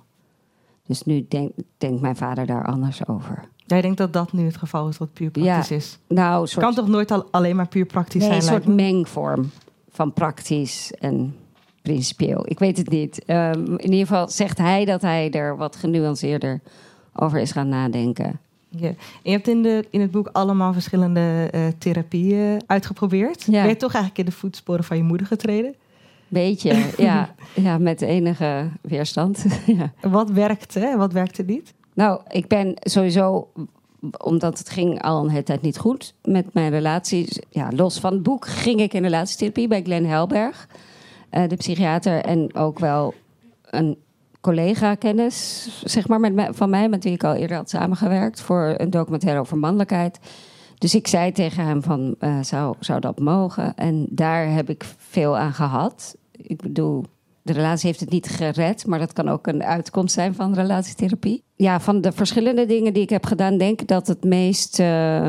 [0.87, 3.48] Dus nu denkt denkt mijn vader daar anders over.
[3.72, 5.98] Jij denkt dat dat nu het geval is, wat puur praktisch is.
[6.08, 8.54] Nou, soort kan toch nooit al, alleen maar puur praktisch Nee, zijn?
[8.54, 9.50] een soort mengvorm
[9.90, 11.37] van praktisch en
[11.82, 12.42] principieel.
[12.44, 13.24] Ik weet het niet.
[13.24, 16.61] Ehm, in ieder geval zegt hij dat hij er wat genuanceerder
[17.14, 18.40] over is gaan nadenken.
[18.68, 18.88] Ja.
[18.88, 23.42] En je hebt in, de, in het boek allemaal verschillende eh, therapieën uitgeprobeerd.
[23.42, 23.61] Ja.
[23.61, 25.74] Ben je toch eigenlijk in de voetsporen van je moeder getreden?
[26.28, 29.44] Beetje, ja, ja, met enige weerstand.
[29.66, 29.92] ja.
[30.00, 31.74] Wat werkte en wat werkte niet?
[31.94, 33.48] Nou, ik ben sowieso,
[34.24, 37.38] omdat het ging al een hele tijd niet goed met mijn relaties.
[37.48, 40.68] Ja, los van het boek ging ik in relatietherapie bij Glenn Helberg,
[41.31, 42.24] eh, de psychiater.
[42.24, 43.14] En ook wel
[43.62, 43.98] een
[44.40, 48.90] collega-kennis, zeg maar, met van mij, met wie ik al eerder had samengewerkt voor een
[48.90, 50.18] documentaire over mannelijkheid.
[50.78, 53.74] Dus ik zei tegen hem van, eh, zou, zou dat mogen?
[53.74, 56.16] En daar heb ik veel aan gehad.
[56.31, 57.05] Ik bedoel,
[57.42, 61.42] de relatie heeft het niet gered, maar dat kan ook een uitkomst zijn van relatietherapie.
[61.57, 65.28] Ja, van de verschillende dingen die ik heb gedaan, denk ik dat het meest, eh,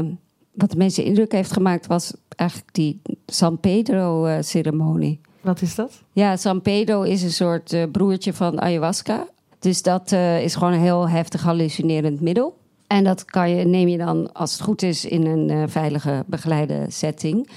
[0.51, 5.19] wat de meeste indruk heeft gemaakt, was eigenlijk die San Pedro-ceremonie.
[5.41, 6.01] Wat is dat?
[6.11, 9.27] Ja, San Pedro is een soort eh, broertje van ayahuasca.
[9.59, 12.57] Dus dat eh, is gewoon een heel heftig hallucinerend middel.
[12.87, 16.23] En dat kan je, neem je dan, als het goed is, in een eh, veilige,
[16.25, 17.49] begeleide setting.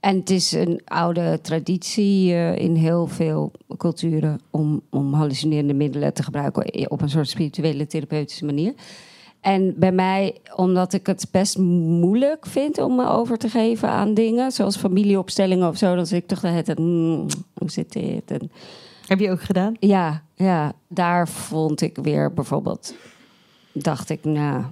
[0.00, 6.14] En het is een oude traditie uh, in heel veel culturen om, om hallucinerende middelen
[6.14, 8.74] te gebruiken op een soort spirituele therapeutische manier.
[9.40, 14.14] En bij mij, omdat ik het best moeilijk vind om me over te geven aan
[14.14, 18.30] dingen, zoals familieopstellingen of zo, dan zit ik toch de hele mm, hoe zit dit?
[18.30, 18.50] En,
[19.06, 19.74] Heb je ook gedaan?
[19.78, 22.94] Ja, ja, daar vond ik weer bijvoorbeeld,
[23.72, 24.64] dacht ik, nou,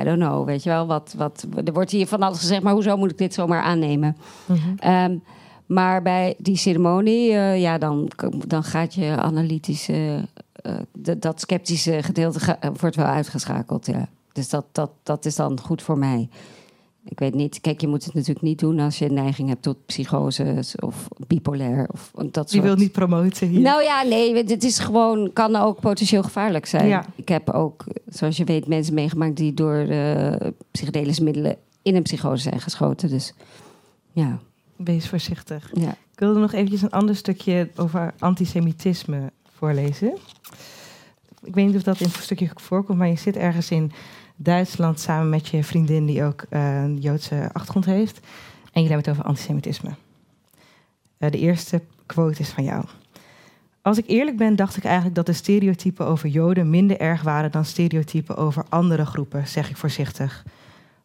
[0.00, 2.72] I don't know, weet je wel, wat, wat, er wordt hier van alles gezegd, maar
[2.72, 4.16] hoezo moet ik dit zomaar aannemen?
[4.46, 5.22] Mm
[5.66, 8.10] maar bij die ceremonie, uh, ja, dan,
[8.46, 10.28] dan gaat je analytische,
[10.62, 10.74] uh,
[11.18, 13.86] dat sceptische gedeelte wordt wel uitgeschakeld.
[13.86, 14.08] Ja.
[14.32, 16.28] Dus dat, dat, dat is dan goed voor mij.
[17.04, 19.62] Ik weet niet, kijk, je moet het natuurlijk niet doen als je een neiging hebt
[19.62, 21.88] tot psychose of bipolair.
[21.92, 22.50] Of dat soort...
[22.50, 23.60] Je wilt niet promoten hier.
[23.60, 26.86] Nou ja, nee, het is gewoon, kan ook potentieel gevaarlijk zijn.
[26.86, 27.06] Ja.
[27.14, 30.34] Ik heb ook, zoals je weet, mensen meegemaakt die door uh,
[30.70, 33.08] psychedelische middelen in een psychose zijn geschoten.
[33.08, 33.34] Dus
[34.12, 34.38] ja.
[34.76, 35.70] Wees voorzichtig.
[35.74, 35.90] Ja.
[35.90, 40.12] Ik wilde nog eventjes een ander stukje over antisemitisme voorlezen.
[41.44, 43.92] Ik weet niet of dat in het stukje voorkomt, maar je zit ergens in
[44.36, 48.20] Duitsland samen met je vriendin die ook uh, een Joodse achtergrond heeft.
[48.72, 49.90] En jullie hebben het over antisemitisme.
[51.18, 52.84] Uh, de eerste quote is van jou.
[53.82, 57.50] Als ik eerlijk ben, dacht ik eigenlijk dat de stereotypen over Joden minder erg waren
[57.50, 60.44] dan stereotypen over andere groepen, zeg ik voorzichtig.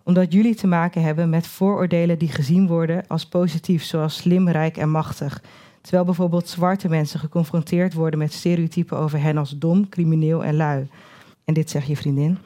[0.04, 4.78] Omdat jullie te maken hebben met vooroordelen die gezien worden als positief, zoals slim, rijk
[4.78, 5.42] en machtig.
[5.82, 10.88] Terwijl bijvoorbeeld zwarte mensen geconfronteerd worden met stereotypen over hen als dom, crimineel en lui.
[11.46, 12.38] En dit zegt je vriendin.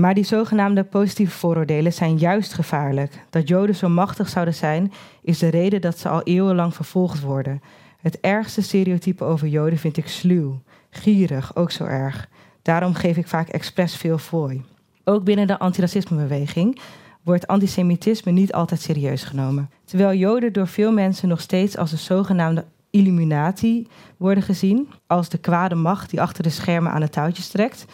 [0.00, 3.24] Maar die zogenaamde positieve vooroordelen zijn juist gevaarlijk.
[3.30, 7.62] Dat Joden zo machtig zouden zijn, is de reden dat ze al eeuwenlang vervolgd worden.
[8.00, 10.60] Het ergste stereotype over Joden vind ik sluw,
[10.90, 12.28] gierig, ook zo erg.
[12.62, 14.64] Daarom geef ik vaak expres veel fooi.
[15.04, 16.80] Ook binnen de antiracismebeweging
[17.22, 19.70] wordt antisemitisme niet altijd serieus genomen.
[19.84, 23.86] Terwijl Joden door veel mensen nog steeds als de zogenaamde Illuminati
[24.16, 27.86] worden gezien, als de kwade macht die achter de schermen aan de touwtjes trekt,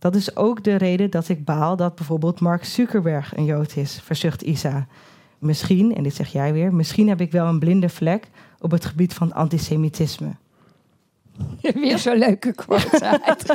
[0.00, 4.00] dat is ook de reden dat ik baal dat bijvoorbeeld Mark Zuckerberg een Jood is,
[4.04, 4.86] verzucht Isa.
[5.38, 8.84] Misschien, en dit zeg jij weer, misschien heb ik wel een blinde vlek op het
[8.84, 10.30] gebied van antisemitisme.
[11.74, 13.46] Weer zo'n leuke quote uit.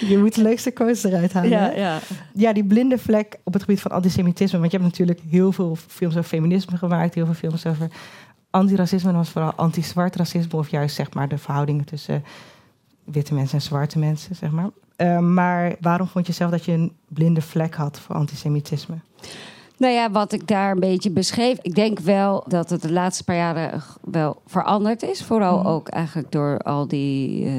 [0.00, 1.50] je moet de leukste quotes eruit halen.
[1.50, 1.98] Ja, ja.
[2.34, 4.58] ja, die blinde vlek op het gebied van antisemitisme.
[4.58, 7.88] Want je hebt natuurlijk heel veel films over feminisme gemaakt, heel veel films over
[8.50, 9.10] antiracisme.
[9.10, 12.24] En was vooral anti-zwart racisme, of juist zeg maar de verhoudingen tussen
[13.04, 14.70] witte mensen en zwarte mensen, zeg maar.
[14.96, 18.96] Uh, maar waarom vond je zelf dat je een blinde vlek had voor antisemitisme?
[19.76, 21.58] Nou ja, wat ik daar een beetje beschreef.
[21.62, 25.22] Ik denk wel dat het de laatste paar jaren wel veranderd is.
[25.22, 25.66] Vooral mm.
[25.66, 27.52] ook eigenlijk door al die uh,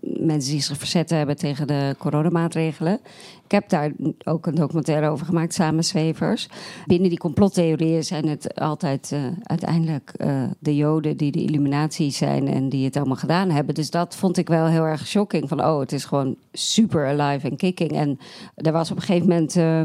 [0.00, 3.00] mensen die zich verzet hebben tegen de coronamaatregelen.
[3.48, 3.92] Ik heb daar
[4.24, 6.48] ook een documentaire over gemaakt, Samenzwevers.
[6.86, 12.48] Binnen die complottheorieën zijn het altijd uh, uiteindelijk uh, de Joden die de illuminatie zijn
[12.48, 13.74] en die het allemaal gedaan hebben.
[13.74, 15.48] Dus dat vond ik wel heel erg shocking.
[15.48, 17.90] Van oh, het is gewoon super alive en kicking.
[17.90, 18.18] En
[18.54, 19.80] er was op een gegeven moment uh,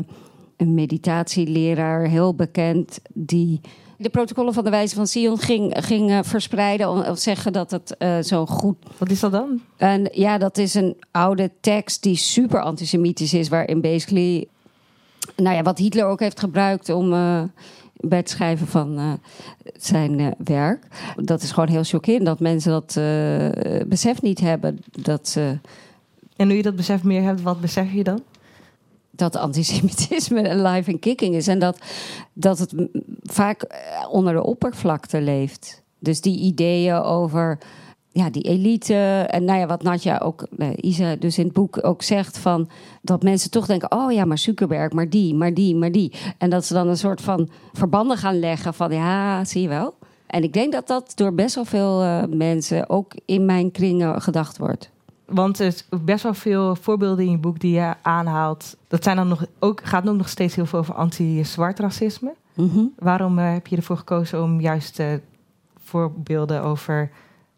[0.57, 3.61] een meditatieleraar, heel bekend, die
[4.03, 7.09] de protocollen van de wijze van Sion ging, ging uh, verspreiden.
[7.09, 8.75] Of zeggen dat het uh, zo goed.
[8.97, 9.61] Wat is dat dan?
[9.77, 13.49] En ja, dat is een oude tekst die super antisemitisch is.
[13.49, 14.47] Waarin basically.
[15.35, 17.13] Nou ja, wat Hitler ook heeft gebruikt om.
[17.13, 17.43] Uh,
[18.05, 19.19] bij het schrijven van
[19.77, 20.87] zijn werk.
[21.15, 22.93] Dat is gewoon heel chockerend dat mensen dat
[23.87, 24.83] besef niet hebben.
[24.91, 25.57] Dat ze...
[26.35, 28.21] En nu je dat besef meer hebt, wat besef je dan?
[29.15, 31.47] Dat antisemitisme live en kicking is.
[31.47, 31.77] En dat,
[32.33, 32.73] dat het
[33.23, 35.83] vaak eh, onder de oppervlakte leeft.
[35.99, 37.57] Dus die ideeën over
[38.13, 39.25] ja, die elite.
[39.29, 42.69] En nou ja, wat Nadja ook, uh, Isa dus in het boek ook zegt van
[43.01, 46.13] dat mensen toch denken: oh ja, maar Zuckerberg, maar die, maar die, maar die.
[46.37, 49.93] En dat ze dan een soort van verbanden gaan leggen van ja, zie je wel.
[50.27, 54.21] En ik denk dat dat door best wel veel uh, mensen, ook in mijn kringen,
[54.21, 54.91] gedacht wordt.
[55.25, 58.77] Want er is best wel veel voorbeelden in je boek die je aanhaalt.
[58.87, 62.33] Dat zijn dan nog, ook, gaat ook nog steeds heel veel over anti-zwart racisme.
[62.53, 65.07] Mm Waarom uh, heb je ervoor gekozen om juist uh,
[65.83, 67.11] voorbeelden over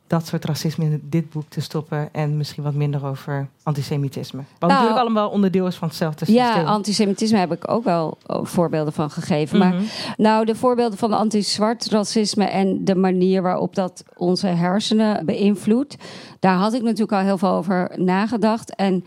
[0.08, 4.44] dat soort racisme in dit boek te stoppen en misschien wat minder over antisemitisme.
[4.60, 6.46] Wat nou, natuurlijk allemaal onderdeel is van hetzelfde systeem.
[6.46, 9.58] Ja, antisemitisme heb ik ook wel eh, voorbeelden van gegeven.
[9.58, 9.84] Maar mhm.
[10.18, 15.96] nou, de voorbeelden van anti-zwart racisme en de manier waarop dat onze hersenen beïnvloedt,
[16.39, 18.76] daar had ik natuurlijk al heel veel over nagedacht.
[18.76, 19.06] En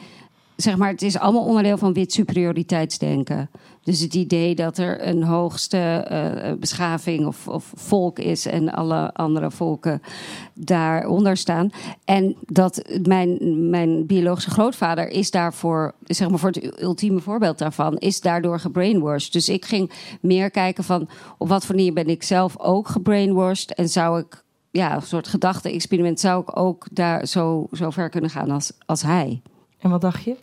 [0.63, 3.51] zeg maar, het is allemaal onderdeel van wit superioriteitsdenken.
[3.83, 9.13] Dus het idee dat er een hoogste eh, beschaving of, of, volk is en alle
[9.13, 10.03] andere volken
[10.55, 11.71] daaronder staan.
[12.05, 13.39] En dat mijn,
[13.71, 19.33] mijn biologische grootvader is daarvoor, zeg maar voor het ultieme voorbeeld daarvan, is daardoor gebrainwashed.
[19.33, 19.91] Dus ik ging
[20.21, 24.45] meer kijken van op wat voor manier ben ik zelf ook gebrainwashed en zou ik
[24.71, 29.43] ja, een soort gedachte-experiment, zou ik ook daar zo, ver kunnen gaan als, als hij.
[29.79, 30.37] En wat dacht je?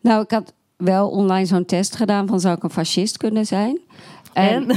[0.00, 3.80] Nou, ik had wel online zo'n test gedaan van zou ik een fascist kunnen zijn.
[4.32, 4.70] En,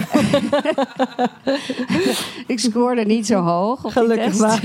[2.53, 4.63] ik scoorde niet zo hoog op Gelukkig die test.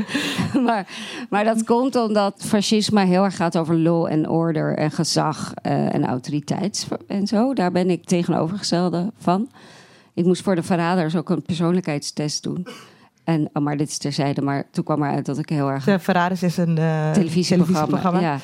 [0.66, 0.86] maar.
[1.30, 1.44] maar.
[1.44, 6.06] dat komt omdat fascisme heel erg gaat over law en order en gezag uh, en
[6.06, 7.54] autoriteit en zo.
[7.54, 9.48] Daar ben ik tegenovergestelde van.
[10.14, 12.66] Ik moest voor de verraders ook een persoonlijkheidstest doen.
[13.24, 15.84] En, oh, maar dit is terzijde, maar toen kwam eruit dat ik heel erg...
[15.84, 17.86] De Verraders is een uh, televisieprogramma.
[17.86, 18.20] televisieprogramma.
[18.20, 18.38] Ja.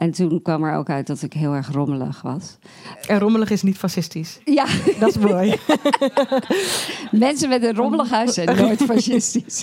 [0.00, 2.58] En toen kwam er ook uit dat ik heel erg rommelig was.
[3.06, 4.40] En rommelig is niet fascistisch.
[4.44, 4.66] Ja.
[4.98, 5.54] Dat is mooi.
[7.26, 9.62] Mensen met een rommelig huis zijn nooit fascistisch.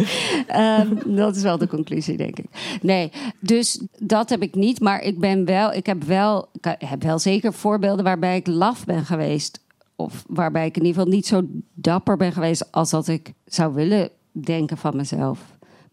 [0.55, 2.45] um, dat is wel de conclusie, denk ik.
[2.81, 4.79] Nee, dus dat heb ik niet.
[4.79, 8.85] Maar ik ben wel, ik heb wel, ik heb wel zeker voorbeelden waarbij ik laf
[8.85, 9.59] ben geweest.
[9.95, 11.41] Of waarbij ik in ieder geval niet zo
[11.73, 15.39] dapper ben geweest als dat ik zou willen denken van mezelf.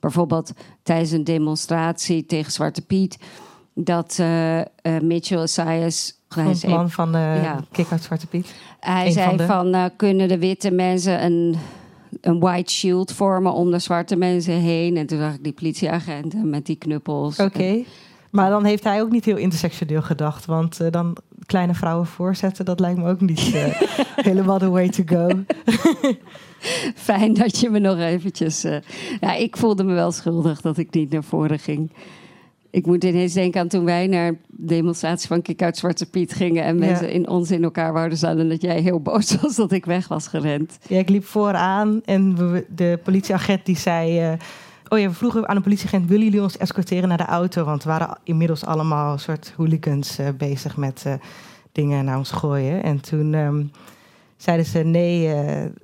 [0.01, 0.53] Bijvoorbeeld
[0.83, 3.19] tijdens een demonstratie tegen Zwarte Piet
[3.75, 4.61] dat uh,
[5.03, 6.19] Mitchell Assayas...
[6.67, 7.61] man van de ja.
[7.71, 8.55] Kick-Out Zwarte Piet.
[8.81, 11.57] Hij zei van, uh, kunnen de witte mensen een,
[12.21, 14.97] een white shield vormen om de zwarte mensen heen?
[14.97, 17.39] En toen zag ik die politieagenten met die knuppels.
[17.39, 17.83] Oké.
[18.31, 20.45] Maar dan heeft hij ook niet heel intersectioneel gedacht.
[20.45, 23.41] Want dan kleine vrouwen voorzetten, dat lijkt me ook niet
[24.29, 25.29] helemaal the way to go.
[26.95, 28.63] Fijn dat je me nog eventjes...
[29.21, 31.91] ja, ik voelde me wel schuldig dat ik niet naar voren ging.
[32.75, 36.65] Ik moet ineens denken aan toen wij naar demonstratie van Kik uit Zwarte Piet gingen.
[36.65, 38.39] En mensen in ons in elkaar wouden staan.
[38.39, 40.79] En dat jij heel boos was dat ik weg was gerend.
[40.89, 42.35] Ja, ik liep vooraan en
[42.69, 44.31] de politieagent die zei...
[44.31, 44.39] Uh,
[44.89, 46.09] oh ja, we vroegen aan de politieagent...
[46.09, 47.65] willen jullie ons escorteren naar de auto?
[47.65, 51.15] Want we waren inmiddels allemaal een soort hooligans uh, bezig met uh,
[51.73, 52.83] dingen naar ons gooien.
[52.83, 53.71] En toen um,
[54.37, 54.79] zeiden ze...
[54.79, 55.29] nee,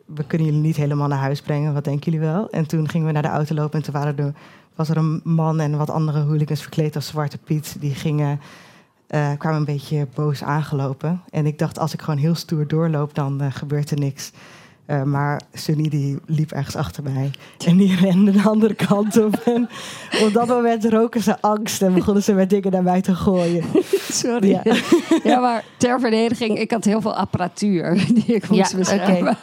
[0.06, 1.74] we kunnen jullie niet helemaal naar huis brengen.
[1.74, 2.50] Wat denken jullie wel?
[2.50, 4.34] En toen gingen we naar de auto lopen en toen waren er
[4.80, 7.76] was er een man en wat andere hooligans verkleed als Zwarte Piet.
[7.80, 8.40] Die gingen,
[9.08, 11.20] uh, kwamen een beetje boos aangelopen.
[11.30, 14.32] En ik dacht, als ik gewoon heel stoer doorloop, dan uh, gebeurt er niks.
[14.86, 17.30] Uh, maar Sunny die liep ergens achter mij.
[17.66, 19.34] En die rende de andere kant op.
[19.44, 19.68] En
[20.26, 23.64] op dat moment roken ze angst en begonnen ze met dingen naar mij te gooien.
[24.22, 24.48] Sorry.
[24.48, 24.62] Ja,
[25.30, 29.36] ja maar ter verdediging, ik had heel veel apparatuur die ik moest ja, beschermen.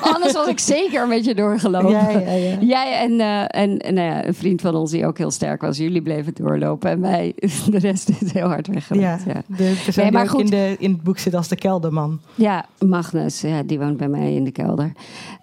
[0.00, 1.90] Anders was ik zeker met je doorgelopen.
[1.90, 2.58] Ja.
[2.60, 5.76] Jij en, uh, en nou ja, een vriend van ons die ook heel sterk was.
[5.76, 7.34] Jullie bleven doorlopen en wij,
[7.70, 9.08] de rest is heel hard weggelopen.
[9.26, 10.40] Ja, de persoon nee, maar goed.
[10.40, 12.20] In, de, in het boek zit als de kelderman.
[12.34, 14.81] Ja, Magnus, ja, die woont bij mij in de kelder.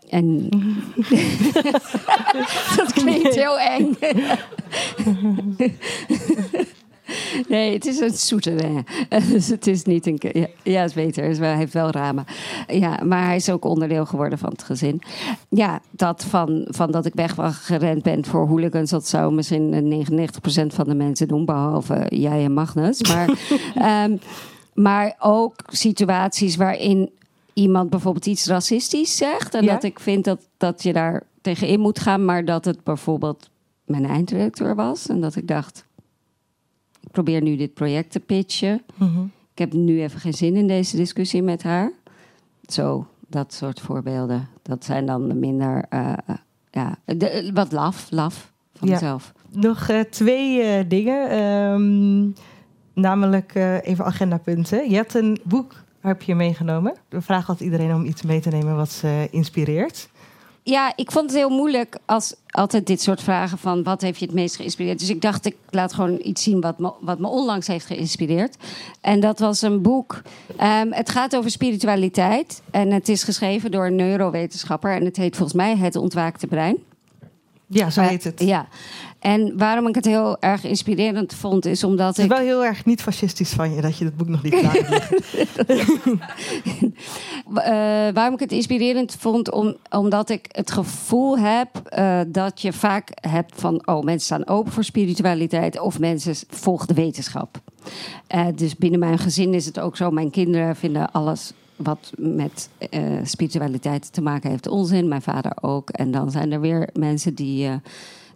[0.10, 0.40] En
[2.78, 3.98] dat klinkt heel eng.
[7.48, 8.84] Nee, het is een zoete.
[9.32, 10.20] Dus het is niet een.
[10.20, 11.40] Ja, ja is beter.
[11.40, 12.26] Hij heeft wel ramen.
[12.68, 15.02] Ja, maar hij is ook onderdeel geworden van het gezin.
[15.50, 20.12] Ja, dat van, van dat ik weg gerend ben voor hooligans, dat zou misschien 99%
[20.68, 23.02] van de mensen doen, behalve jij en Magnus.
[23.02, 23.30] Maar,
[24.06, 24.20] um,
[24.86, 27.10] maar ook situaties waarin
[27.60, 29.54] iemand bijvoorbeeld iets racistisch zegt.
[29.54, 32.26] En dat ik vind dat, dat je daar tegenin moet gaan.
[32.26, 33.50] Maar dat het bijvoorbeeld
[33.86, 35.08] mijn eindredacteur was.
[35.08, 35.86] En dat ik dacht,
[37.02, 38.82] ik probeer nu dit project te pitchen.
[38.96, 39.22] Mhm.
[39.52, 41.92] Ik heb nu even geen zin in deze discussie met haar.
[42.66, 44.48] Zo, dat soort voorbeelden.
[44.62, 46.14] Dat zijn dan minder, uh,
[46.72, 48.94] ja, de, wat laf, laf van ja.
[48.94, 49.34] mezelf.
[49.52, 51.44] Nog uh, twee uh, dingen.
[51.44, 52.34] Um,
[52.94, 54.90] namelijk even agendapunten.
[54.90, 56.96] Je hebt een boek heb je meegenomen?
[57.10, 60.10] We vragen altijd iedereen om iets mee te nemen wat ze inspireert.
[60.64, 64.26] Ja, ik vond het heel moeilijk als altijd dit soort vragen van wat heeft je
[64.26, 65.00] het meest geïnspireerd.
[65.00, 68.58] Dus ik dacht, ik laat gewoon iets zien wat me, wat me onlangs heeft geïnspireerd.
[69.02, 70.22] En dat was een boek.
[70.62, 72.62] Um, het gaat over spiritualiteit.
[72.72, 74.96] En het is geschreven door een neurowetenschapper.
[74.96, 76.78] En het heet volgens mij Het Ontwaakte Brein.
[77.72, 78.40] Ja, zo heet het.
[78.40, 78.68] Ja.
[79.20, 82.24] En waarom ik het heel erg inspirerend vond, is omdat ik...
[82.24, 84.56] Het is wel heel erg niet fascistisch van je dat je het boek nog niet
[84.60, 85.12] klaar hebt.
[87.48, 92.74] uh, waarom ik het inspirerend vond, om, omdat ik het gevoel heb uh, dat je
[92.74, 93.88] vaak hebt van...
[93.88, 97.62] oh, mensen staan open voor spiritualiteit of mensen volgen de wetenschap.
[98.36, 100.12] Uh, dus binnen mijn gezin is het ook zo.
[100.12, 101.54] Mijn kinderen vinden alles
[101.84, 105.08] wat met uh, spiritualiteit te maken heeft onzin.
[105.08, 105.90] Mijn vader ook.
[105.90, 107.74] En dan zijn er weer mensen die uh,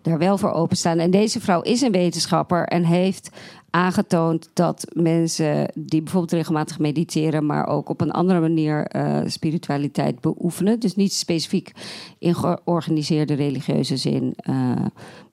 [0.03, 0.99] daar wel voor openstaan.
[0.99, 3.29] En deze vrouw is een wetenschapper en heeft
[3.69, 10.21] aangetoond dat mensen die bijvoorbeeld regelmatig mediteren, maar ook op een andere manier uh, spiritualiteit
[10.21, 10.79] beoefenen.
[10.79, 11.71] Dus niet specifiek
[12.19, 14.35] in georganiseerde religieuze zin.
[14.49, 14.71] Uh,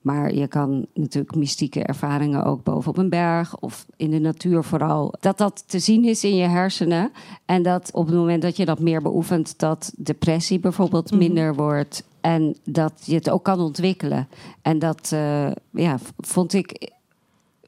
[0.01, 4.63] maar je kan natuurlijk mystieke ervaringen ook boven op een berg of in de natuur
[4.63, 5.13] vooral.
[5.19, 7.11] Dat dat te zien is in je hersenen.
[7.45, 11.19] En dat op het moment dat je dat meer beoefent, dat depressie bijvoorbeeld mhm.
[11.19, 12.03] minder wordt.
[12.21, 14.27] En dat je het ook kan ontwikkelen.
[14.61, 16.91] En dat uh, ja, vond ik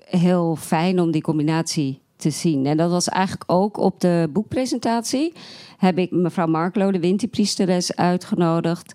[0.06, 2.66] heel fijn om die combinatie te zien.
[2.66, 5.34] En dat was eigenlijk ook op de boekpresentatie.
[5.78, 8.94] Heb ik mevrouw Marklo, de Winti-priesteres, uitgenodigd.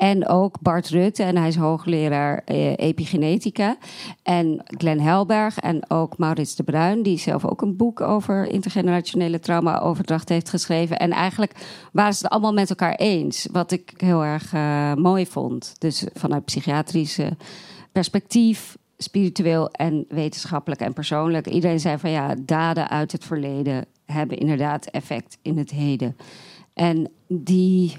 [0.00, 3.76] En ook Bart Rutte, en hij is hoogleraar eh, epigenetica.
[4.22, 9.40] En Glenn Helberg en ook Maurits de Bruin, die zelf ook een boek over intergenerationele
[9.40, 10.98] trauma-overdracht heeft geschreven.
[10.98, 11.52] En eigenlijk
[11.92, 15.74] waren ze het allemaal met elkaar eens, wat ik heel erg uh, mooi vond.
[15.78, 17.36] Dus vanuit psychiatrische
[17.92, 21.46] perspectief spiritueel en wetenschappelijk en persoonlijk.
[21.46, 26.16] Iedereen zei van ja, daden uit het verleden hebben inderdaad effect in het heden.
[26.74, 27.96] En die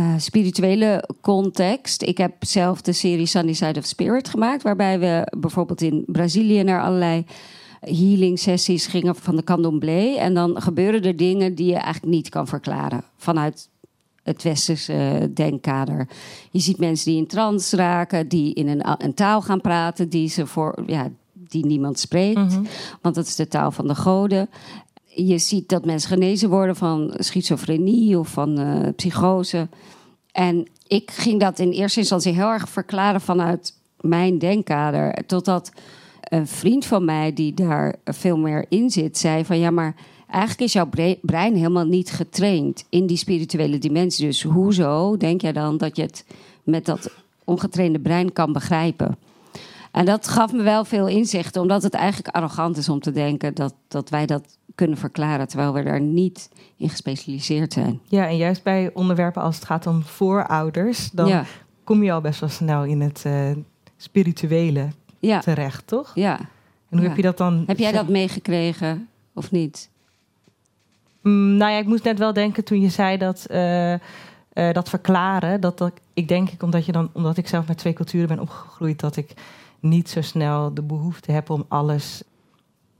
[0.00, 2.02] uh, spirituele context.
[2.02, 6.62] Ik heb zelf de serie Sunny Side of Spirit gemaakt, waarbij we bijvoorbeeld in Brazilië
[6.62, 7.24] naar allerlei
[7.80, 10.14] healing sessies gingen van de candomblé.
[10.16, 13.68] En dan gebeuren er dingen die je eigenlijk niet kan verklaren vanuit
[14.22, 16.08] het westerse uh, denkkader.
[16.50, 20.28] Je ziet mensen die in trance raken, die in een, een taal gaan praten die
[20.28, 22.64] ze voor ja, die niemand spreekt, mhm.
[23.00, 24.48] want dat is de taal van de goden.
[25.14, 29.68] Je ziet dat mensen genezen worden van schizofrenie of van uh, psychose.
[30.32, 35.26] En ik ging dat in eerste instantie heel erg verklaren vanuit mijn denkkader.
[35.26, 35.72] Totdat
[36.20, 39.94] een vriend van mij, die daar veel meer in zit, zei van ja, maar
[40.26, 40.88] eigenlijk is jouw
[41.20, 44.26] brein helemaal niet getraind in die spirituele dimensie.
[44.26, 46.24] Dus hoezo denk jij dan dat je het
[46.62, 47.10] met dat
[47.44, 49.18] ongetrainde brein kan begrijpen?
[49.90, 53.54] En dat gaf me wel veel inzicht, omdat het eigenlijk arrogant is om te denken
[53.54, 58.00] dat, dat wij dat kunnen verklaren, terwijl we daar niet in gespecialiseerd zijn.
[58.04, 61.44] Ja, en juist bij onderwerpen als het gaat om voorouders, dan
[61.84, 63.50] kom je al best wel snel in het uh,
[63.96, 64.88] spirituele
[65.20, 66.12] terecht, toch?
[66.14, 66.38] Ja.
[66.88, 67.64] En hoe heb je dat dan?
[67.66, 69.90] Heb jij dat meegekregen of niet?
[71.22, 73.94] Mm, nou ja, ik moest net wel denken toen je zei dat, uh,
[74.72, 75.60] dat verklaren.
[75.60, 78.40] Dat, dat ik denk ik, omdat, je dan, omdat ik zelf met twee culturen ben
[78.40, 79.32] opgegroeid, dat ik
[79.80, 82.22] niet zo snel de behoefte heb om alles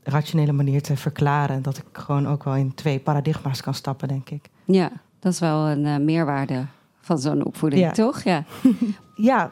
[0.02, 1.62] rationele manier te verklaren.
[1.62, 4.48] Dat ik gewoon ook wel in twee paradigma's kan stappen, denk ik.
[4.64, 6.64] Ja, dat is wel een uh, meerwaarde
[7.00, 8.22] van zo'n opvoeding, toch?
[8.22, 8.44] Ja.
[9.30, 9.50] ja,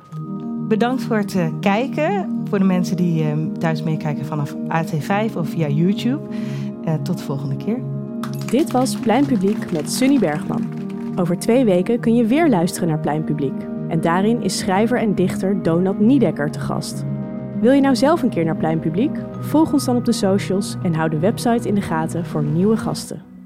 [0.68, 2.42] bedankt voor het kijken.
[2.49, 6.20] Voor de mensen die thuis meekijken vanaf AT5 of via YouTube.
[7.03, 7.78] tot de volgende keer.
[8.51, 10.78] Dit was Pleinpubliek met Sunny Bergman.
[11.16, 13.62] Over twee weken kun je weer luisteren naar Pleinpubliek.
[13.88, 17.05] En daarin is schrijver en dichter Donald Niedekker te gast.
[17.61, 19.11] Wil je nou zelf een keer naar Pleinpubliek?
[19.40, 22.76] Volg ons dan op de socials en hou de website in de gaten voor nieuwe
[22.76, 23.38] gasten.